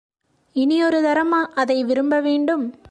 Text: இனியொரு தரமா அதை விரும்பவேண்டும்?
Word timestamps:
இனியொரு 0.53 1.01
தரமா 1.01 1.45
அதை 1.55 1.83
விரும்பவேண்டும்? 1.83 2.73